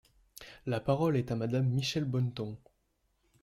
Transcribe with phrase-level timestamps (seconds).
[0.65, 2.57] La parole est à Madame Michèle Bonneton.